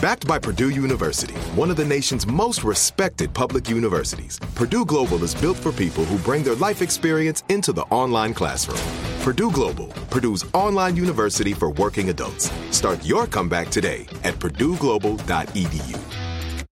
Backed 0.00 0.26
by 0.26 0.40
Purdue 0.40 0.70
University, 0.70 1.34
one 1.54 1.70
of 1.70 1.76
the 1.76 1.84
nation's 1.84 2.26
most 2.26 2.64
respected 2.64 3.32
public 3.32 3.70
universities, 3.70 4.40
Purdue 4.56 4.84
Global 4.84 5.22
is 5.22 5.36
built 5.36 5.56
for 5.56 5.70
people 5.70 6.04
who 6.04 6.18
bring 6.18 6.42
their 6.42 6.56
life 6.56 6.82
experience 6.82 7.44
into 7.48 7.72
the 7.72 7.82
online 7.82 8.34
classroom. 8.34 8.80
Purdue 9.22 9.52
Global, 9.52 9.86
Purdue's 10.10 10.44
online 10.52 10.96
university 10.96 11.52
for 11.52 11.70
working 11.70 12.10
adults. 12.10 12.50
Start 12.76 13.04
your 13.04 13.28
comeback 13.28 13.68
today 13.68 14.06
at 14.24 14.34
purdueglobal.edu. 14.34 16.64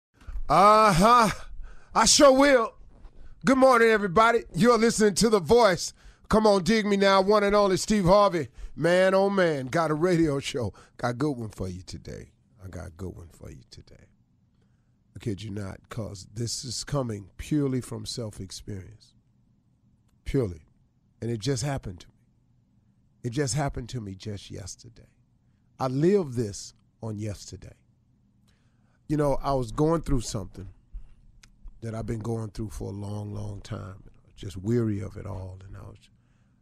Uh 0.49 0.91
huh. 0.91 1.29
I 1.93 2.05
sure 2.05 2.35
will. 2.35 2.73
Good 3.45 3.57
morning, 3.57 3.89
everybody. 3.89 4.39
You're 4.55 4.79
listening 4.79 5.13
to 5.15 5.29
The 5.29 5.39
Voice. 5.39 5.93
Come 6.27 6.47
on, 6.47 6.63
dig 6.63 6.87
me 6.87 6.97
now. 6.97 7.21
One 7.21 7.43
and 7.43 7.55
only 7.55 7.77
Steve 7.77 8.05
Harvey. 8.05 8.47
Man, 8.75 9.13
oh 9.13 9.29
man, 9.29 9.67
got 9.67 9.91
a 9.91 9.93
radio 9.93 10.39
show. 10.39 10.73
Got 10.97 11.09
a 11.09 11.13
good 11.13 11.37
one 11.37 11.49
for 11.49 11.67
you 11.67 11.83
today. 11.83 12.31
I 12.63 12.67
got 12.67 12.87
a 12.87 12.91
good 12.91 13.15
one 13.15 13.29
for 13.31 13.49
you 13.49 13.61
today. 13.69 14.07
I 15.15 15.19
kid 15.19 15.41
you 15.41 15.49
not, 15.51 15.79
because 15.89 16.27
this 16.33 16.63
is 16.63 16.83
coming 16.83 17.29
purely 17.37 17.81
from 17.81 18.05
self 18.05 18.39
experience. 18.39 19.13
Purely. 20.25 20.61
And 21.21 21.29
it 21.29 21.39
just 21.39 21.63
happened 21.63 21.99
to 22.01 22.07
me. 22.07 22.13
It 23.23 23.29
just 23.31 23.53
happened 23.53 23.89
to 23.89 24.01
me 24.01 24.15
just 24.15 24.49
yesterday. 24.49 25.09
I 25.79 25.87
lived 25.87 26.35
this 26.35 26.73
on 27.03 27.17
yesterday. 27.17 27.73
You 29.07 29.17
know, 29.17 29.37
I 29.41 29.53
was 29.53 29.71
going 29.71 30.01
through 30.01 30.21
something 30.21 30.69
that 31.81 31.93
I've 31.95 32.05
been 32.05 32.19
going 32.19 32.51
through 32.51 32.69
for 32.69 32.89
a 32.89 32.95
long, 32.95 33.33
long 33.33 33.61
time. 33.61 34.03
and 34.05 34.11
I 34.15 34.21
was 34.25 34.35
Just 34.35 34.57
weary 34.57 35.01
of 35.01 35.17
it 35.17 35.25
all, 35.25 35.57
and 35.67 35.75
I 35.75 35.81
was, 35.81 35.97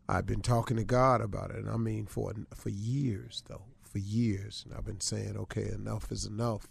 I've 0.08 0.26
been 0.26 0.42
talking 0.42 0.78
to 0.78 0.84
God 0.84 1.22
about 1.22 1.52
it, 1.52 1.58
and 1.58 1.70
I 1.70 1.78
mean 1.78 2.06
for 2.08 2.34
for 2.56 2.70
years 2.70 3.44
though, 3.48 3.64
for 3.90 4.00
years, 4.00 4.64
and 4.66 4.78
I've 4.78 4.86
been 4.86 5.02
saying, 5.02 5.36
okay, 5.38 5.70
enough 5.70 6.12
is 6.12 6.26
enough. 6.26 6.68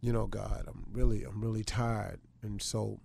You 0.00 0.12
know, 0.12 0.26
God, 0.26 0.64
I'm 0.66 0.86
really, 0.92 1.24
I'm 1.24 1.42
really 1.42 1.64
tired, 1.64 2.20
and 2.42 2.60
so 2.60 3.00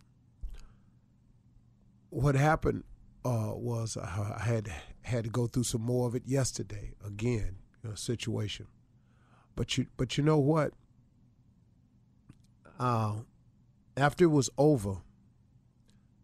what 2.09 2.35
happened 2.35 2.84
uh, 3.25 3.51
was 3.53 3.97
I 3.97 4.41
had 4.41 4.72
had 5.03 5.23
to 5.25 5.29
go 5.29 5.47
through 5.47 5.63
some 5.63 5.81
more 5.81 6.07
of 6.07 6.16
it 6.16 6.23
yesterday 6.25 6.94
again, 7.06 7.57
you 7.84 7.90
know, 7.90 7.96
situation. 7.96 8.67
But 9.56 9.78
you, 9.78 9.88
but 9.96 10.17
you 10.17 10.23
know 10.23 10.38
what? 10.38 10.73
Uh, 12.79 13.16
after 13.96 14.25
it 14.25 14.28
was 14.28 14.50
over, 14.57 14.97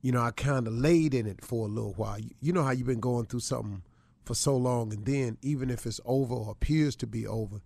you 0.01 0.11
know, 0.11 0.22
I 0.22 0.31
kind 0.31 0.67
of 0.67 0.73
laid 0.73 1.13
in 1.13 1.25
it 1.25 1.43
for 1.43 1.66
a 1.66 1.69
little 1.69 1.93
while. 1.93 2.19
You, 2.19 2.31
you 2.41 2.53
know 2.53 2.63
how 2.63 2.72
you've 2.72 2.88
been 2.88 2.99
going 2.99 3.25
through 3.25 3.39
something 3.39 3.83
for 4.23 4.34
so 4.34 4.56
long, 4.56 4.94
and 4.94 5.06
then 5.06 5.38
even 5.41 5.69
if 5.69 5.85
it's 5.85 6.01
over 6.06 6.34
or 6.34 6.51
appears 6.51 6.95
to 6.97 7.07
be 7.07 7.28
over, 7.28 7.61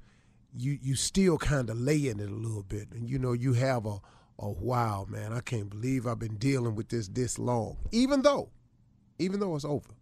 you 0.55 0.77
you 0.81 0.95
still 0.95 1.37
kind 1.37 1.69
of 1.69 1.79
lay 1.79 2.07
in 2.07 2.19
it 2.19 2.29
a 2.29 2.33
little 2.33 2.63
bit, 2.63 2.91
and 2.91 3.09
you 3.09 3.19
know 3.19 3.33
you 3.33 3.53
have 3.53 3.85
a 3.85 3.99
a 4.39 4.49
wow, 4.49 5.05
man, 5.09 5.33
I 5.33 5.39
can't 5.39 5.69
believe 5.69 6.05
I've 6.05 6.19
been 6.19 6.35
dealing 6.37 6.75
with 6.75 6.89
this 6.89 7.07
this 7.07 7.39
long, 7.39 7.77
even 7.91 8.21
though, 8.21 8.49
even 9.19 9.39
though 9.39 9.55
it's 9.55 9.65
over. 9.65 9.95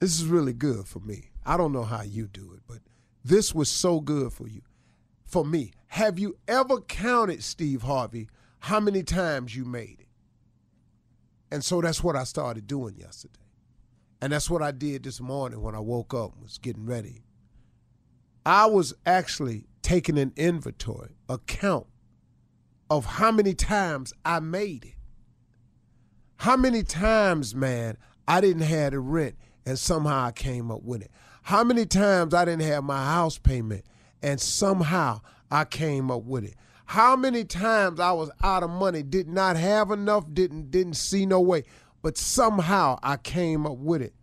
This 0.00 0.18
is 0.18 0.26
really 0.26 0.52
good 0.52 0.86
for 0.86 1.00
me. 1.00 1.30
I 1.44 1.56
don't 1.56 1.72
know 1.72 1.84
how 1.84 2.02
you 2.02 2.26
do 2.26 2.52
it, 2.54 2.60
but 2.66 2.78
this 3.24 3.54
was 3.54 3.70
so 3.70 4.00
good 4.00 4.32
for 4.32 4.48
you, 4.48 4.62
for 5.24 5.44
me. 5.44 5.72
Have 5.88 6.18
you 6.18 6.38
ever 6.48 6.80
counted, 6.80 7.42
Steve 7.42 7.82
Harvey, 7.82 8.28
how 8.60 8.80
many 8.80 9.02
times 9.02 9.54
you 9.54 9.64
made 9.64 9.98
it? 10.00 10.08
And 11.50 11.62
so 11.62 11.82
that's 11.82 12.02
what 12.02 12.16
I 12.16 12.24
started 12.24 12.66
doing 12.66 12.96
yesterday. 12.96 13.41
And 14.22 14.32
that's 14.32 14.48
what 14.48 14.62
I 14.62 14.70
did 14.70 15.02
this 15.02 15.20
morning 15.20 15.60
when 15.60 15.74
I 15.74 15.80
woke 15.80 16.14
up 16.14 16.34
and 16.34 16.44
was 16.44 16.56
getting 16.56 16.86
ready. 16.86 17.24
I 18.46 18.66
was 18.66 18.94
actually 19.04 19.66
taking 19.82 20.16
an 20.16 20.32
inventory, 20.36 21.16
a 21.28 21.38
count 21.38 21.88
of 22.88 23.04
how 23.04 23.32
many 23.32 23.52
times 23.52 24.12
I 24.24 24.38
made 24.38 24.84
it. 24.84 24.94
How 26.36 26.56
many 26.56 26.84
times, 26.84 27.52
man, 27.52 27.98
I 28.28 28.40
didn't 28.40 28.62
have 28.62 28.92
the 28.92 29.00
rent 29.00 29.34
and 29.66 29.76
somehow 29.76 30.26
I 30.26 30.30
came 30.30 30.70
up 30.70 30.84
with 30.84 31.02
it. 31.02 31.10
How 31.42 31.64
many 31.64 31.84
times 31.84 32.32
I 32.32 32.44
didn't 32.44 32.62
have 32.62 32.84
my 32.84 33.04
house 33.04 33.38
payment 33.38 33.84
and 34.22 34.40
somehow 34.40 35.20
I 35.50 35.64
came 35.64 36.12
up 36.12 36.22
with 36.22 36.44
it. 36.44 36.54
How 36.84 37.16
many 37.16 37.42
times 37.42 37.98
I 37.98 38.12
was 38.12 38.30
out 38.42 38.62
of 38.62 38.70
money, 38.70 39.02
did 39.02 39.26
not 39.26 39.56
have 39.56 39.90
enough, 39.90 40.26
didn't 40.32 40.70
didn't 40.70 40.94
see 40.94 41.26
no 41.26 41.40
way, 41.40 41.64
but 42.02 42.18
somehow 42.18 42.98
I 43.02 43.16
came 43.16 43.64
up 43.66 43.78
with 43.78 44.02
it. 44.02 44.14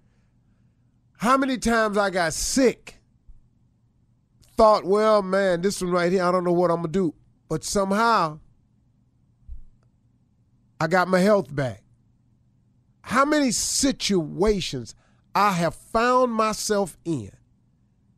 How 1.17 1.37
many 1.37 1.57
times 1.57 1.97
I 1.97 2.09
got 2.11 2.33
sick, 2.33 2.97
thought, 4.57 4.85
well, 4.85 5.21
man, 5.21 5.61
this 5.61 5.81
one 5.81 5.91
right 5.91 6.11
here, 6.11 6.23
I 6.23 6.31
don't 6.31 6.43
know 6.43 6.51
what 6.53 6.69
I'm 6.71 6.77
gonna 6.77 6.89
do, 6.89 7.15
but 7.47 7.63
somehow 7.63 8.39
I 10.79 10.87
got 10.87 11.07
my 11.07 11.19
health 11.19 11.53
back. 11.53 11.83
how 13.09 13.25
many 13.25 13.49
situations 13.51 14.93
I 15.33 15.53
have 15.53 15.73
found 15.73 16.31
myself 16.31 16.95
in 17.05 17.31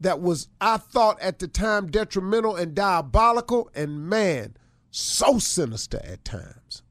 that 0.01 0.19
was, 0.19 0.49
I 0.59 0.77
thought 0.77 1.17
at 1.21 1.39
the 1.39 1.47
time, 1.47 1.89
detrimental 1.89 2.57
and 2.57 2.75
diabolical, 2.75 3.69
and 3.73 4.09
man, 4.09 4.57
so 4.89 5.39
sinister 5.39 6.01
at 6.03 6.25
times. 6.25 6.83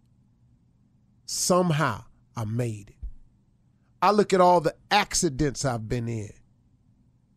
Somehow 1.26 2.05
I 2.40 2.46
made 2.46 2.88
it. 2.88 2.96
I 4.00 4.12
look 4.12 4.32
at 4.32 4.40
all 4.40 4.62
the 4.62 4.75
accidents 4.90 5.66
I've 5.66 5.90
been 5.90 6.08
in, 6.08 6.32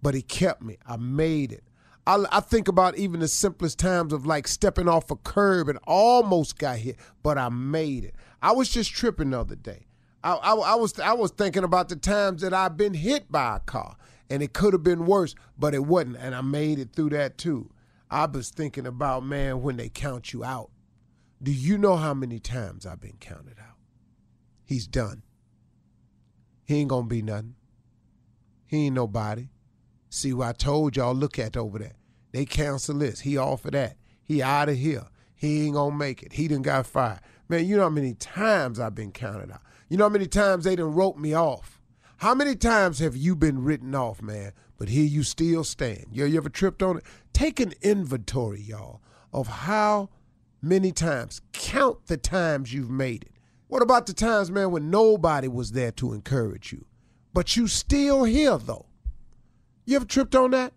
but 0.02 0.14
he 0.16 0.22
kept 0.22 0.62
me. 0.62 0.78
I 0.88 0.96
made 0.96 1.52
it. 1.52 1.66
I, 2.08 2.24
I, 2.32 2.40
think 2.40 2.70
about 2.70 2.98
even 2.98 3.20
the 3.20 3.28
simplest 3.28 3.80
times 3.80 4.14
of 4.14 4.26
like 4.26 4.48
stepping 4.48 4.88
off 4.88 5.12
a 5.12 5.18
curb 5.18 5.68
and 5.68 5.78
almost 5.86 6.58
got 6.58 6.78
hit, 6.78 6.96
but 7.22 7.38
I 7.38 7.50
made 7.50 8.06
it. 8.06 8.16
I 8.42 8.54
was 8.54 8.70
just 8.70 8.94
tripping 8.94 9.32
the 9.32 9.42
other 9.42 9.58
day. 9.58 9.88
I, 10.24 10.36
I, 10.36 10.54
I 10.54 10.76
was 10.76 10.98
I 11.02 11.12
was 11.12 11.32
thinking 11.32 11.66
about 11.66 11.90
the 11.90 11.98
times 11.98 12.42
that 12.42 12.54
I've 12.54 12.78
been 12.78 12.94
hit 12.94 13.30
by 13.30 13.58
a 13.58 13.60
car 13.60 13.98
and 14.30 14.42
it 14.42 14.54
could 14.54 14.72
have 14.72 14.84
been 14.84 15.06
worse, 15.06 15.36
but 15.60 15.76
it 15.76 15.84
wasn't, 15.86 16.16
and 16.16 16.34
I 16.34 16.40
made 16.40 16.80
it 16.80 16.94
through 16.96 17.10
that 17.10 17.38
too. 17.38 17.70
I 18.10 18.26
was 18.26 18.52
thinking 18.52 18.88
about 18.88 19.26
man 19.26 19.62
when 19.62 19.76
they 19.76 19.90
count 19.90 20.32
you 20.32 20.46
out. 20.46 20.72
Do 21.42 21.52
you 21.52 21.78
know 21.78 21.98
how 21.98 22.14
many 22.14 22.40
times 22.40 22.86
I've 22.86 23.02
been 23.02 23.18
counted 23.20 23.58
out? 23.60 23.73
He's 24.74 24.88
done. 24.88 25.22
He 26.64 26.78
ain't 26.78 26.90
gonna 26.90 27.06
be 27.06 27.22
nothing. 27.22 27.54
He 28.66 28.88
ain't 28.88 28.96
nobody. 28.96 29.50
See 30.10 30.34
what 30.34 30.48
I 30.48 30.52
told 30.54 30.96
y'all, 30.96 31.14
look 31.14 31.38
at 31.38 31.56
over 31.56 31.78
there. 31.78 31.94
They 32.32 32.46
cancel 32.46 32.98
this. 32.98 33.20
He 33.20 33.38
off 33.38 33.66
of 33.66 33.74
that. 33.74 33.98
He 34.24 34.42
out 34.42 34.70
of 34.70 34.78
here. 34.78 35.06
He 35.36 35.68
ain't 35.68 35.76
gonna 35.76 35.96
make 35.96 36.24
it. 36.24 36.34
He 36.34 36.48
done 36.48 36.64
got 36.64 36.88
fired. 36.88 37.20
Man, 37.50 37.68
you 37.68 37.78
know 37.78 37.84
how 37.84 37.90
many 37.90 38.16
times 38.16 38.80
I've 38.80 38.96
been 38.96 39.12
counted 39.12 39.52
out. 39.52 39.62
You 39.90 39.98
know 39.98 40.06
how 40.06 40.10
many 40.10 40.26
times 40.26 40.64
they 40.64 40.76
done 40.76 40.96
wrote 40.96 41.18
me 41.18 41.36
off. 41.36 41.80
How 42.18 42.34
many 42.34 42.56
times 42.56 42.98
have 42.98 43.16
you 43.16 43.36
been 43.36 43.64
written 43.64 43.94
off, 43.94 44.24
man? 44.24 44.54
But 44.80 44.90
here 44.90 45.06
you 45.06 45.22
still 45.22 45.64
stand. 45.64 46.08
You, 46.12 46.26
you 46.26 46.38
ever 46.38 46.50
tripped 46.50 46.82
on 46.82 46.98
it? 46.98 47.04
Take 47.32 47.60
an 47.60 47.76
inventory, 47.84 48.62
y'all, 48.62 49.02
of 49.32 49.46
how 49.46 50.10
many 50.64 50.92
times. 50.92 51.42
Count 51.52 52.08
the 52.08 52.18
times 52.18 52.74
you've 52.74 52.90
made 52.90 53.26
it. 53.26 53.33
What 53.74 53.82
about 53.82 54.06
the 54.06 54.14
times, 54.14 54.52
man, 54.52 54.70
when 54.70 54.92
nobody 54.92 55.48
was 55.48 55.72
there 55.72 55.92
to 55.94 56.14
encourage 56.14 56.72
you? 56.72 56.86
But 57.34 57.58
you 57.58 57.66
still 57.68 58.24
here, 58.24 58.60
though. 58.60 58.86
You 59.86 59.96
ever 59.96 60.06
tripped 60.06 60.36
on 60.36 60.52
that? 60.52 60.74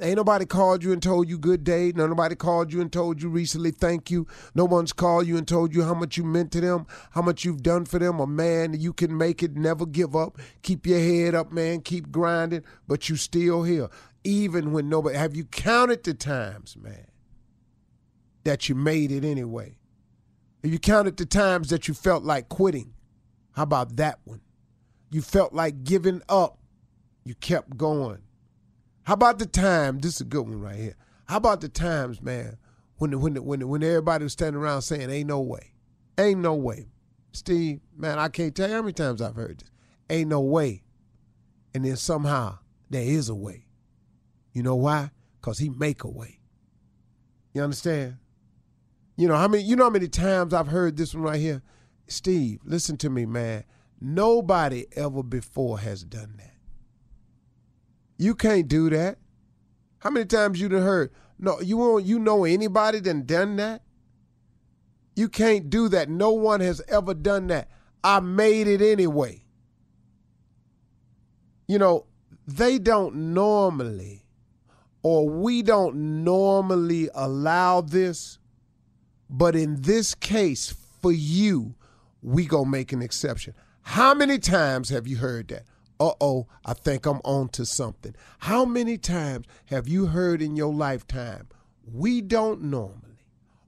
Ain't 0.00 0.18
nobody 0.18 0.46
called 0.46 0.84
you 0.84 0.92
and 0.92 1.02
told 1.02 1.28
you 1.28 1.36
good 1.36 1.64
day. 1.64 1.90
nobody 1.96 2.36
called 2.36 2.72
you 2.72 2.80
and 2.80 2.92
told 2.92 3.20
you 3.20 3.28
recently 3.28 3.72
thank 3.72 4.12
you. 4.12 4.28
No 4.54 4.64
one's 4.64 4.92
called 4.92 5.26
you 5.26 5.36
and 5.36 5.48
told 5.48 5.74
you 5.74 5.82
how 5.82 5.94
much 5.94 6.16
you 6.16 6.22
meant 6.22 6.52
to 6.52 6.60
them, 6.60 6.86
how 7.10 7.22
much 7.22 7.44
you've 7.44 7.64
done 7.64 7.84
for 7.86 7.98
them. 7.98 8.20
A 8.20 8.26
man, 8.28 8.78
you 8.78 8.92
can 8.92 9.18
make 9.18 9.42
it, 9.42 9.56
never 9.56 9.84
give 9.84 10.14
up. 10.14 10.38
Keep 10.62 10.86
your 10.86 11.00
head 11.00 11.34
up, 11.34 11.50
man. 11.50 11.80
Keep 11.80 12.12
grinding, 12.12 12.62
but 12.86 13.08
you 13.08 13.16
still 13.16 13.64
here. 13.64 13.88
Even 14.22 14.70
when 14.70 14.88
nobody 14.88 15.18
have 15.18 15.34
you 15.34 15.44
counted 15.44 16.04
the 16.04 16.14
times, 16.14 16.76
man, 16.76 17.08
that 18.44 18.68
you 18.68 18.76
made 18.76 19.10
it 19.10 19.24
anyway? 19.24 19.77
You 20.62 20.78
counted 20.78 21.16
the 21.16 21.26
times 21.26 21.70
that 21.70 21.88
you 21.88 21.94
felt 21.94 22.24
like 22.24 22.48
quitting, 22.48 22.94
how 23.52 23.62
about 23.62 23.96
that 23.96 24.18
one? 24.24 24.40
You 25.10 25.22
felt 25.22 25.52
like 25.52 25.84
giving 25.84 26.22
up, 26.28 26.58
you 27.24 27.34
kept 27.34 27.76
going. 27.76 28.22
How 29.04 29.14
about 29.14 29.38
the 29.38 29.46
time? 29.46 30.00
This 30.00 30.16
is 30.16 30.20
a 30.22 30.24
good 30.24 30.42
one 30.42 30.60
right 30.60 30.76
here. 30.76 30.96
How 31.26 31.36
about 31.36 31.60
the 31.60 31.68
times, 31.68 32.20
man, 32.20 32.58
when 32.96 33.18
when 33.20 33.42
when 33.44 33.68
when 33.68 33.82
everybody 33.82 34.24
was 34.24 34.32
standing 34.32 34.60
around 34.60 34.82
saying, 34.82 35.08
"Ain't 35.10 35.28
no 35.28 35.40
way, 35.40 35.72
ain't 36.18 36.40
no 36.40 36.54
way." 36.54 36.88
Steve, 37.32 37.80
man, 37.96 38.18
I 38.18 38.28
can't 38.28 38.54
tell 38.54 38.68
you 38.68 38.74
how 38.74 38.82
many 38.82 38.92
times 38.92 39.22
I've 39.22 39.34
heard 39.34 39.60
this. 39.60 39.70
Ain't 40.10 40.28
no 40.28 40.40
way, 40.40 40.82
and 41.74 41.84
then 41.84 41.96
somehow 41.96 42.58
there 42.90 43.02
is 43.02 43.28
a 43.28 43.34
way. 43.34 43.66
You 44.52 44.62
know 44.62 44.74
why? 44.74 45.10
Cause 45.40 45.58
he 45.58 45.68
make 45.68 46.04
a 46.04 46.08
way. 46.08 46.40
You 47.52 47.62
understand? 47.62 48.16
You 49.18 49.26
know 49.26 49.34
how 49.34 49.48
many? 49.48 49.64
You 49.64 49.74
know 49.74 49.82
how 49.84 49.90
many 49.90 50.06
times 50.06 50.54
I've 50.54 50.68
heard 50.68 50.96
this 50.96 51.12
one 51.12 51.24
right 51.24 51.40
here, 51.40 51.60
Steve. 52.06 52.60
Listen 52.64 52.96
to 52.98 53.10
me, 53.10 53.26
man. 53.26 53.64
Nobody 54.00 54.86
ever 54.94 55.24
before 55.24 55.80
has 55.80 56.04
done 56.04 56.34
that. 56.36 56.54
You 58.16 58.36
can't 58.36 58.68
do 58.68 58.88
that. 58.90 59.18
How 59.98 60.10
many 60.10 60.24
times 60.24 60.60
you 60.60 60.68
done 60.68 60.82
heard? 60.82 61.10
No, 61.36 61.60
you 61.60 61.76
won't. 61.76 62.04
You 62.04 62.20
know 62.20 62.44
anybody 62.44 63.00
that 63.00 63.26
done 63.26 63.56
that? 63.56 63.82
You 65.16 65.28
can't 65.28 65.68
do 65.68 65.88
that. 65.88 66.08
No 66.08 66.30
one 66.30 66.60
has 66.60 66.80
ever 66.86 67.12
done 67.12 67.48
that. 67.48 67.68
I 68.04 68.20
made 68.20 68.68
it 68.68 68.80
anyway. 68.80 69.42
You 71.66 71.80
know, 71.80 72.06
they 72.46 72.78
don't 72.78 73.34
normally, 73.34 74.24
or 75.02 75.28
we 75.28 75.62
don't 75.62 76.22
normally 76.22 77.10
allow 77.16 77.80
this 77.80 78.38
but 79.30 79.54
in 79.54 79.82
this 79.82 80.14
case, 80.14 80.74
for 81.00 81.12
you, 81.12 81.74
we 82.22 82.46
gonna 82.46 82.68
make 82.68 82.92
an 82.92 83.02
exception. 83.02 83.54
How 83.82 84.14
many 84.14 84.38
times 84.38 84.88
have 84.88 85.06
you 85.06 85.16
heard 85.16 85.48
that? 85.48 85.64
Uh 86.00 86.12
oh, 86.20 86.46
I 86.64 86.74
think 86.74 87.06
I'm 87.06 87.20
on 87.24 87.48
to 87.50 87.66
something. 87.66 88.14
How 88.38 88.64
many 88.64 88.98
times 88.98 89.46
have 89.66 89.88
you 89.88 90.06
heard 90.06 90.40
in 90.40 90.56
your 90.56 90.72
lifetime, 90.72 91.48
we 91.92 92.20
don't 92.20 92.62
normally, 92.62 93.24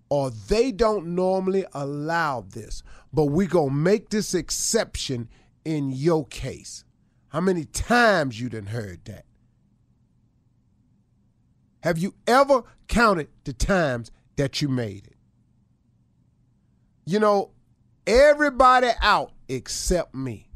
or 0.09 0.31
they 0.31 0.73
don't 0.73 1.15
normally 1.15 1.65
allow 1.73 2.43
this, 2.43 2.83
but 3.13 3.27
we 3.27 3.47
gonna 3.47 3.71
make 3.71 4.11
this 4.11 4.35
exception 4.35 5.29
in 5.65 5.91
your 5.91 6.27
case? 6.27 6.85
How 7.29 7.41
many 7.41 7.65
times 7.65 8.41
you 8.41 8.49
done 8.49 8.67
heard 8.67 9.05
that? 9.05 9.25
Have 11.83 11.99
you 11.99 12.15
ever 12.27 12.63
counted 12.89 13.29
the 13.45 13.53
times 13.53 14.11
that 14.37 14.61
you 14.61 14.69
made 14.69 15.07
it? 15.07 15.17
You 17.05 17.19
know, 17.19 17.51
everybody 18.07 18.91
out 19.01 19.33
except 19.49 20.15
me. 20.15 20.51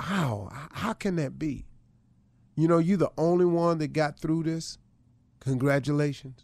How? 0.00 0.50
How 0.72 0.92
can 0.92 1.16
that 1.16 1.38
be? 1.38 1.66
You 2.56 2.68
know, 2.68 2.78
you 2.78 2.96
the 2.96 3.12
only 3.16 3.44
one 3.44 3.78
that 3.78 3.92
got 3.92 4.20
through 4.20 4.44
this. 4.44 4.78
Congratulations. 5.40 6.42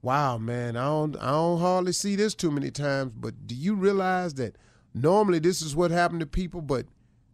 Wow, 0.00 0.38
man, 0.38 0.76
I 0.76 0.86
don't 0.86 1.16
I 1.16 1.30
don't 1.30 1.60
hardly 1.60 1.92
see 1.92 2.16
this 2.16 2.34
too 2.34 2.50
many 2.50 2.70
times, 2.72 3.12
but 3.14 3.46
do 3.46 3.54
you 3.54 3.74
realize 3.74 4.34
that 4.34 4.56
normally 4.92 5.38
this 5.38 5.62
is 5.62 5.76
what 5.76 5.92
happened 5.92 6.20
to 6.20 6.26
people, 6.26 6.60
but 6.60 6.86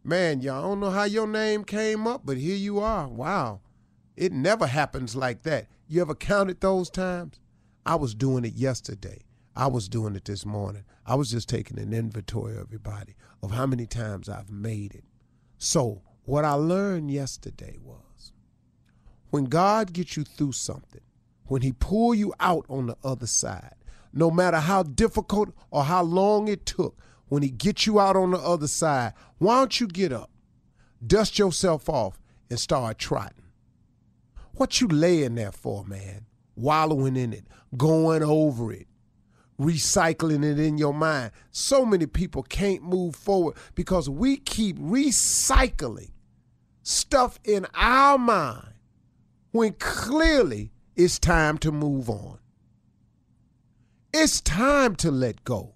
man, 0.05 0.43
y'all 0.43 0.63
don't 0.63 0.81
know 0.81 0.91
how 0.91 1.05
your 1.05 1.27
name 1.27 1.65
came 1.65 2.07
up, 2.07 2.23
but 2.25 2.37
here 2.37 2.57
you 2.57 2.79
are. 2.81 3.09
Wow. 3.09 3.61
It 4.17 4.33
never 4.33 4.67
happens 4.67 5.17
like 5.17 5.45
that. 5.45 5.69
You 5.87 6.03
ever 6.03 6.15
counted 6.15 6.61
those 6.61 6.91
times? 6.91 7.41
I 7.89 7.95
was 7.95 8.15
doing 8.15 8.45
it 8.45 8.53
yesterday. 8.53 9.23
I 9.57 9.67
was 9.67 9.89
doing 9.89 10.15
it 10.15 10.27
this 10.27 10.45
morning. 10.45 10.85
I 11.07 11.15
was 11.15 11.31
just 11.31 11.49
taking 11.49 11.79
an 11.79 11.95
inventory, 11.95 12.53
of 12.53 12.65
everybody, 12.67 13.17
of 13.43 13.51
how 13.51 13.65
many 13.65 13.87
times 13.87 14.29
I've 14.29 14.51
made 14.51 14.95
it. 14.95 15.05
So, 15.57 16.03
what 16.27 16.45
I 16.45 16.53
learned 16.53 17.11
yesterday 17.11 17.79
was 17.83 18.35
when 19.31 19.47
God 19.47 19.95
gets 19.95 20.19
you 20.19 20.25
through 20.25 20.53
something, 20.53 21.01
when 21.47 21.63
He 21.63 21.73
pull 21.73 22.15
you 22.15 22.35
out 22.41 22.67
on 22.69 22.89
the 22.89 22.97
other 23.03 23.27
side, 23.27 23.77
no 24.13 24.31
matter 24.31 24.59
how 24.59 24.83
difficult 24.83 25.55
or 25.71 25.85
how 25.85 26.03
long 26.03 26.47
it 26.47 26.67
took, 26.67 27.01
when 27.29 27.43
He 27.43 27.49
gets 27.49 27.87
you 27.87 27.99
out 27.99 28.17
on 28.17 28.33
the 28.33 28.39
other 28.39 28.69
side, 28.69 29.15
why 29.39 29.61
don't 29.61 29.81
you 29.81 29.87
get 29.87 30.13
up, 30.13 30.31
dust 31.07 31.39
yourself 31.39 31.89
off, 31.89 32.21
and 32.51 32.61
start 32.61 32.99
trotting? 32.99 33.45
What 34.57 34.79
you 34.83 34.89
laying 34.89 35.37
there 35.37 35.53
for, 35.53 35.87
man? 35.87 36.27
Wallowing 36.59 37.17
in 37.17 37.33
it, 37.33 37.47
going 37.77 38.23
over 38.23 38.73
it, 38.73 38.87
recycling 39.61 40.45
it 40.45 40.59
in 40.59 40.79
your 40.79 40.95
mind. 40.95 41.31
So 41.51 41.85
many 41.85 42.07
people 42.07 42.43
can't 42.43 42.83
move 42.83 43.17
forward 43.17 43.57
because 43.75 44.09
we 44.09 44.37
keep 44.37 44.79
recycling 44.79 46.11
stuff 46.83 47.39
in 47.45 47.67
our 47.75 48.19
mind 48.19 48.75
when 49.53 49.73
clearly 49.75 50.73
it's 50.97 51.19
time 51.19 51.59
to 51.59 51.73
move 51.73 52.11
on. 52.11 52.39
It's 54.13 54.41
time 54.41 54.97
to 54.97 55.11
let 55.11 55.45
go. 55.45 55.75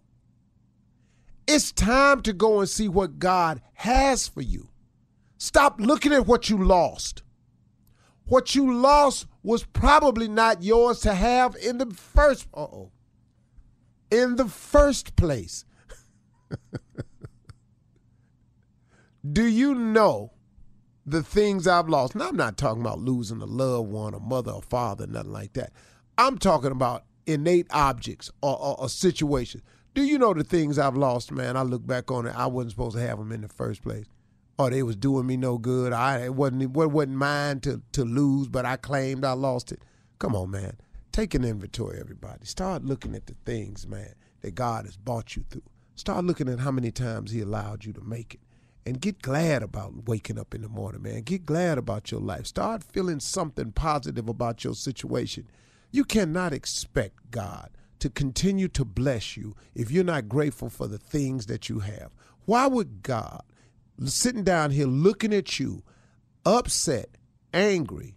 It's 1.47 1.71
time 1.71 2.23
to 2.23 2.33
go 2.33 2.61
and 2.61 2.69
see 2.69 2.89
what 2.89 3.19
God 3.19 3.61
has 3.75 4.27
for 4.27 4.41
you. 4.41 4.69
Stop 5.39 5.81
looking 5.81 6.13
at 6.13 6.27
what 6.27 6.49
you 6.49 6.63
lost. 6.63 7.23
What 8.25 8.55
you 8.55 8.73
lost 8.73 9.27
was 9.43 9.65
probably 9.65 10.29
not 10.29 10.63
yours 10.63 11.01
to 11.01 11.15
have 11.15 11.57
in 11.57 11.79
the 11.79 11.87
first 11.87 12.47
oh 12.55 12.91
in 14.11 14.37
the 14.37 14.47
first 14.47 15.17
place. 15.17 15.65
Do 19.33 19.47
you 19.47 19.75
know 19.75 20.33
the 21.07 21.23
things 21.23 21.67
I've 21.67 21.89
lost? 21.89 22.15
Now 22.15 22.29
I'm 22.29 22.37
not 22.37 22.59
talking 22.59 22.83
about 22.83 22.99
losing 22.99 23.41
a 23.41 23.47
loved 23.47 23.89
one, 23.89 24.15
a 24.15 24.21
mother, 24.21 24.53
a 24.55 24.61
father, 24.61 25.07
nothing 25.07 25.33
like 25.33 25.55
that. 25.55 25.73
I'm 26.19 26.37
talking 26.39 26.73
about 26.73 27.05
innate 27.27 27.69
objects 27.71 28.31
or, 28.43 28.59
or, 28.59 28.81
or 28.81 28.89
situations. 28.89 29.63
Do 29.95 30.03
you 30.03 30.19
know 30.19 30.35
the 30.35 30.45
things 30.45 30.79
I've 30.79 30.97
lost, 30.97 31.33
man? 31.33 31.57
I 31.57 31.63
look 31.63 31.87
back 31.87 32.11
on 32.11 32.27
it. 32.27 32.35
I 32.37 32.47
wasn't 32.47 32.73
supposed 32.73 32.97
to 32.97 33.03
have 33.03 33.19
them 33.19 33.33
in 33.33 33.43
the 33.43 33.49
first 33.49 33.83
place. 33.83 34.07
Or 34.59 34.71
they 34.71 34.83
was 34.83 34.97
doing 34.97 35.27
me 35.27 35.37
no 35.37 35.59
good. 35.59 35.93
I 35.93 36.25
it 36.25 36.35
wasn't 36.35 36.63
it 36.63 36.71
wasn't 36.71 37.17
mine 37.17 37.61
to 37.61 37.83
to 37.93 38.05
lose, 38.05 38.49
but 38.49 38.65
I 38.65 38.77
claimed 38.77 39.25
I 39.25 39.33
lost 39.33 39.73
it. 39.73 39.83
Come 40.19 40.37
on, 40.37 40.51
man. 40.51 40.77
Take 41.11 41.35
an 41.35 41.45
inventory, 41.45 41.99
everybody. 42.01 42.47
Start 42.47 42.85
looking 42.85 43.15
at 43.15 43.27
the 43.27 43.35
things, 43.45 43.87
man, 43.87 44.15
that 44.41 44.55
God 44.55 44.87
has 44.87 44.97
brought 44.97 45.37
you 45.37 45.45
through. 45.51 45.63
Start 45.95 46.25
looking 46.25 46.49
at 46.49 46.61
how 46.61 46.71
many 46.71 46.91
times 46.91 47.31
He 47.31 47.41
allowed 47.41 47.85
you 47.85 47.93
to 47.93 48.01
make 48.01 48.35
it. 48.35 48.41
And 48.85 49.01
get 49.01 49.23
glad 49.23 49.63
about 49.63 50.09
waking 50.09 50.39
up 50.39 50.55
in 50.55 50.63
the 50.63 50.69
morning, 50.69 51.03
man. 51.03 51.23
Get 51.23 51.47
glad 51.47 51.79
about 51.79 52.11
your 52.11 52.21
life. 52.21 52.47
Start 52.47 52.83
feeling 52.83 53.21
something 53.21 53.73
positive 53.73 54.29
about 54.29 54.65
your 54.65 54.75
situation. 54.75 55.47
You 55.91 56.05
cannot 56.05 56.53
expect 56.53 57.31
God 57.31 57.71
to 58.01 58.11
continue 58.11 58.67
to 58.69 58.85
bless 58.85 59.37
you 59.37 59.55
if 59.75 59.91
you're 59.91 60.03
not 60.03 60.29
grateful 60.29 60.69
for 60.69 60.89
the 60.89 60.99
things 60.99 61.47
that 61.47 61.69
you 61.69 61.81
have. 61.81 62.11
Why 62.47 62.67
would 62.67 63.05
God, 63.05 63.43
sitting 64.05 64.45
down 64.45 64.71
here 64.71 64.87
looking 64.87 65.33
at 65.33 65.59
you, 65.59 65.83
upset, 66.45 67.11
angry, 67.53 68.17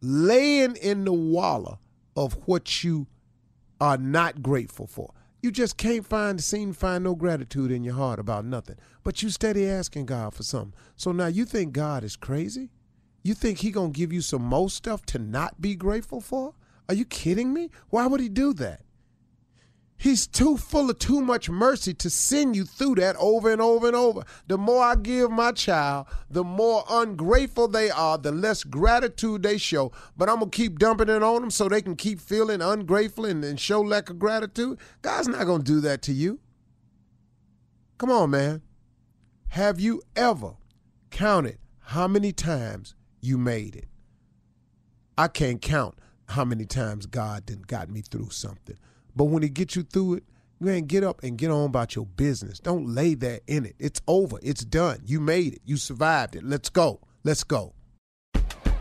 laying 0.00 0.76
in 0.76 1.04
the 1.04 1.12
wallow 1.12 1.78
of 2.16 2.34
what 2.46 2.84
you 2.84 3.06
are 3.80 3.96
not 3.96 4.42
grateful 4.42 4.86
for. 4.86 5.12
You 5.42 5.50
just 5.50 5.76
can't 5.76 6.06
find 6.06 6.42
seem 6.42 6.72
to 6.72 6.78
find 6.78 7.04
no 7.04 7.14
gratitude 7.14 7.70
in 7.70 7.84
your 7.84 7.94
heart 7.94 8.18
about 8.18 8.46
nothing. 8.46 8.76
But 9.02 9.22
you 9.22 9.28
steady 9.28 9.68
asking 9.68 10.06
God 10.06 10.32
for 10.32 10.42
something. 10.42 10.72
So 10.96 11.12
now 11.12 11.26
you 11.26 11.44
think 11.44 11.72
God 11.72 12.02
is 12.02 12.16
crazy? 12.16 12.70
You 13.22 13.34
think 13.34 13.58
he 13.58 13.70
gonna 13.70 13.90
give 13.90 14.12
you 14.12 14.22
some 14.22 14.42
more 14.42 14.70
stuff 14.70 15.04
to 15.06 15.18
not 15.18 15.60
be 15.60 15.74
grateful 15.74 16.22
for? 16.22 16.54
Are 16.88 16.94
you 16.94 17.04
kidding 17.04 17.52
me? 17.52 17.70
Why 17.90 18.06
would 18.06 18.20
he 18.20 18.28
do 18.28 18.54
that? 18.54 18.83
He's 19.96 20.26
too 20.26 20.56
full 20.56 20.90
of 20.90 20.98
too 20.98 21.20
much 21.22 21.48
mercy 21.48 21.94
to 21.94 22.10
send 22.10 22.56
you 22.56 22.64
through 22.64 22.96
that 22.96 23.16
over 23.16 23.50
and 23.50 23.60
over 23.60 23.86
and 23.86 23.96
over. 23.96 24.24
The 24.46 24.58
more 24.58 24.82
I 24.82 24.96
give 24.96 25.30
my 25.30 25.52
child, 25.52 26.06
the 26.28 26.44
more 26.44 26.84
ungrateful 26.90 27.68
they 27.68 27.90
are, 27.90 28.18
the 28.18 28.32
less 28.32 28.64
gratitude 28.64 29.42
they 29.42 29.56
show. 29.56 29.92
But 30.16 30.28
I'm 30.28 30.40
going 30.40 30.50
to 30.50 30.56
keep 30.56 30.78
dumping 30.78 31.08
it 31.08 31.22
on 31.22 31.40
them 31.40 31.50
so 31.50 31.68
they 31.68 31.80
can 31.80 31.96
keep 31.96 32.20
feeling 32.20 32.60
ungrateful 32.60 33.24
and, 33.24 33.42
and 33.44 33.58
show 33.58 33.80
lack 33.80 34.10
of 34.10 34.18
gratitude. 34.18 34.78
God's 35.00 35.28
not 35.28 35.46
going 35.46 35.62
to 35.62 35.72
do 35.72 35.80
that 35.80 36.02
to 36.02 36.12
you. 36.12 36.40
Come 37.96 38.10
on, 38.10 38.30
man. 38.30 38.62
Have 39.48 39.78
you 39.78 40.02
ever 40.16 40.54
counted 41.10 41.58
how 41.78 42.08
many 42.08 42.32
times 42.32 42.94
you 43.20 43.38
made 43.38 43.76
it? 43.76 43.88
I 45.16 45.28
can't 45.28 45.62
count 45.62 45.94
how 46.28 46.44
many 46.44 46.66
times 46.66 47.06
God 47.06 47.46
didn't 47.46 47.68
got 47.68 47.88
me 47.88 48.00
through 48.00 48.30
something. 48.30 48.76
But 49.16 49.24
when 49.24 49.42
it 49.42 49.54
gets 49.54 49.76
you 49.76 49.82
through 49.82 50.14
it, 50.14 50.24
man, 50.60 50.82
get 50.86 51.04
up 51.04 51.22
and 51.22 51.38
get 51.38 51.50
on 51.50 51.66
about 51.66 51.94
your 51.94 52.06
business. 52.06 52.58
Don't 52.58 52.86
lay 52.94 53.14
there 53.14 53.40
in 53.46 53.66
it. 53.66 53.76
It's 53.78 54.00
over. 54.06 54.38
It's 54.42 54.64
done. 54.64 54.98
You 55.04 55.20
made 55.20 55.54
it. 55.54 55.62
You 55.64 55.76
survived 55.76 56.36
it. 56.36 56.44
Let's 56.44 56.70
go. 56.70 57.00
Let's 57.22 57.44
go. 57.44 57.74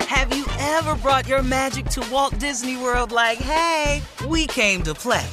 Have 0.01 0.35
you 0.35 0.45
ever 0.59 0.95
brought 0.95 1.27
your 1.27 1.41
magic 1.41 1.85
to 1.87 2.07
Walt 2.11 2.37
Disney 2.39 2.77
World 2.77 3.11
like, 3.11 3.39
hey, 3.39 4.01
we 4.27 4.47
came 4.47 4.83
to 4.83 4.93
play? 4.93 5.25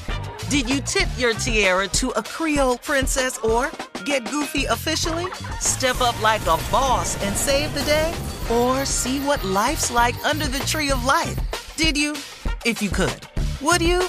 Did 0.48 0.68
you 0.68 0.80
tip 0.80 1.08
your 1.16 1.34
tiara 1.34 1.86
to 1.88 2.10
a 2.10 2.22
Creole 2.22 2.78
princess 2.78 3.38
or 3.38 3.70
get 4.04 4.28
goofy 4.30 4.64
officially? 4.64 5.30
Step 5.60 6.00
up 6.00 6.20
like 6.22 6.40
a 6.42 6.58
boss 6.72 7.22
and 7.22 7.36
save 7.36 7.72
the 7.74 7.82
day? 7.82 8.12
Or 8.50 8.84
see 8.84 9.20
what 9.20 9.44
life's 9.44 9.90
like 9.90 10.16
under 10.24 10.46
the 10.48 10.58
tree 10.60 10.90
of 10.90 11.04
life? 11.04 11.38
Did 11.76 11.96
you? 11.96 12.12
If 12.64 12.82
you 12.82 12.90
could. 12.90 13.20
Would 13.60 13.82
you? 13.82 14.08